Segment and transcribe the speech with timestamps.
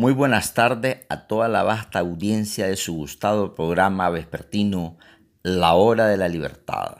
[0.00, 4.96] Muy buenas tardes a toda la vasta audiencia de su gustado programa vespertino
[5.42, 6.96] La Hora de la Libertad.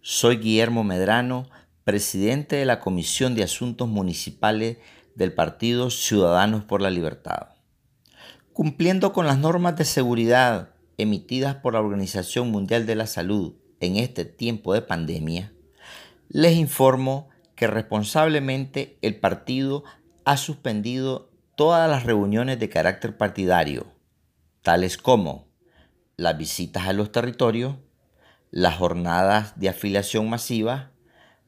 [0.00, 1.50] Soy Guillermo Medrano,
[1.84, 4.78] presidente de la Comisión de Asuntos Municipales
[5.14, 7.48] del Partido Ciudadanos por la Libertad.
[8.54, 13.96] Cumpliendo con las normas de seguridad emitidas por la Organización Mundial de la Salud en
[13.96, 15.52] este tiempo de pandemia,
[16.30, 19.84] les informo que responsablemente el partido
[20.24, 21.29] ha suspendido
[21.60, 23.86] todas las reuniones de carácter partidario,
[24.62, 25.46] tales como
[26.16, 27.76] las visitas a los territorios,
[28.50, 30.92] las jornadas de afiliación masiva,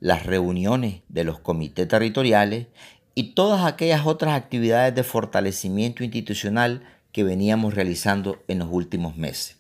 [0.01, 2.67] las reuniones de los comités territoriales
[3.15, 9.57] y todas aquellas otras actividades de fortalecimiento institucional que veníamos realizando en los últimos meses.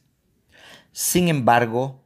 [0.93, 2.02] Sin embargo,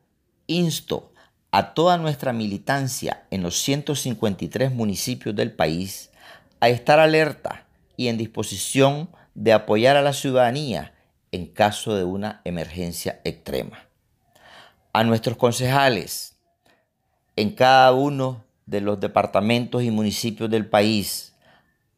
[0.46, 1.12] insto
[1.51, 6.12] a toda nuestra militancia en los 153 municipios del país
[6.60, 7.66] a estar alerta
[7.96, 10.95] y en disposición de apoyar a la ciudadanía
[11.32, 13.88] en caso de una emergencia extrema.
[14.93, 16.37] A nuestros concejales
[17.37, 21.34] en cada uno de los departamentos y municipios del país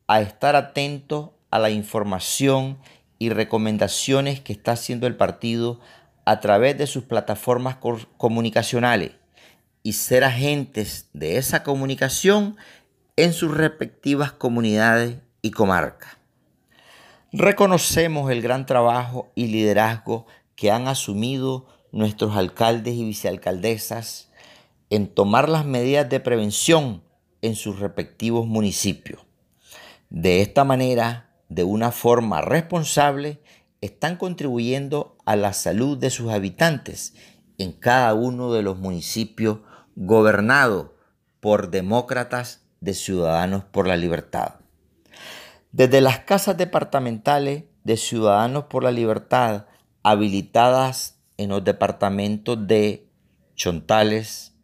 [0.06, 2.78] a estar atentos a la información
[3.18, 5.80] y recomendaciones que está haciendo el partido
[6.24, 7.78] a través de sus plataformas
[8.16, 9.12] comunicacionales
[9.82, 12.56] y ser agentes de esa comunicación
[13.16, 16.18] en sus respectivas comunidades y comarca.
[17.32, 24.30] Reconocemos el gran trabajo y liderazgo que han asumido nuestros alcaldes y vicealcaldesas
[24.90, 27.02] en tomar las medidas de prevención
[27.42, 29.22] en sus respectivos municipios.
[30.10, 33.40] De esta manera, de una forma responsable,
[33.80, 37.14] están contribuyendo a la salud de sus habitantes
[37.58, 39.58] en cada uno de los municipios
[39.94, 40.88] gobernados
[41.40, 44.54] por demócratas de Ciudadanos por la Libertad.
[45.72, 49.66] Desde las casas departamentales de Ciudadanos por la Libertad,
[50.02, 53.08] habilitadas en los departamentos de
[53.54, 54.54] Chontales,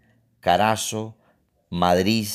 [0.41, 1.17] Carazo,
[1.69, 2.29] Madrid,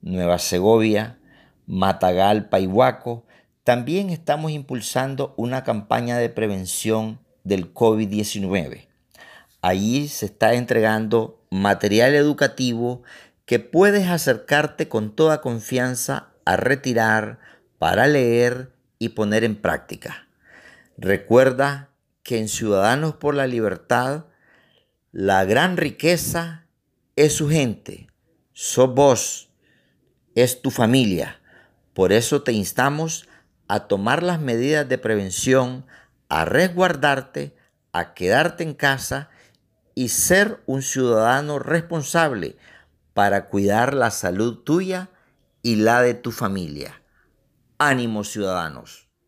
[0.00, 1.18] Nueva Segovia,
[1.66, 3.26] Matagalpa y Huaco,
[3.64, 8.86] también estamos impulsando una campaña de prevención del COVID-19.
[9.60, 13.02] Allí se está entregando material educativo
[13.44, 17.40] que puedes acercarte con toda confianza a retirar,
[17.78, 20.28] para leer y poner en práctica.
[20.96, 21.90] Recuerda
[22.22, 24.26] que en Ciudadanos por la Libertad
[25.12, 26.66] la gran riqueza
[27.16, 28.08] es su gente,
[28.52, 29.50] sos vos,
[30.34, 31.40] es tu familia.
[31.94, 33.28] Por eso te instamos
[33.66, 35.86] a tomar las medidas de prevención,
[36.28, 37.56] a resguardarte,
[37.92, 39.30] a quedarte en casa
[39.94, 42.56] y ser un ciudadano responsable
[43.14, 45.08] para cuidar la salud tuya
[45.62, 47.02] y la de tu familia.
[47.80, 49.07] Ánimo ciudadanos.